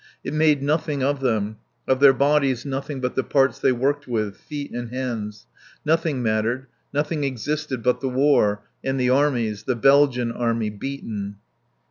[0.23, 1.57] It made nothing of them,
[1.87, 5.45] of their bodies nothing but the parts they worked with: feet and hands.
[5.85, 11.35] Nothing mattered, nothing existed but the war, and the armies, the Belgian army, beaten.